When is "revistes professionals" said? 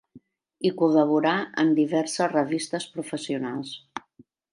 2.31-3.75